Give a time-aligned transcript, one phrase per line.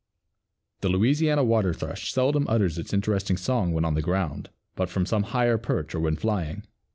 [0.79, 5.05] The Louisiana Water thrush seldom utters its interesting song when on the ground, but from
[5.05, 6.63] some higher perch or when flying.